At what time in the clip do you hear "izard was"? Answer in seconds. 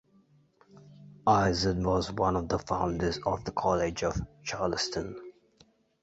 1.29-2.11